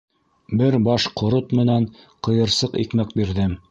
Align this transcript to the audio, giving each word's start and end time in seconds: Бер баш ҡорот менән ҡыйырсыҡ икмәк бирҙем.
Бер 0.61 0.77
баш 0.87 1.05
ҡорот 1.21 1.55
менән 1.61 1.87
ҡыйырсыҡ 2.29 2.83
икмәк 2.87 3.19
бирҙем. 3.23 3.59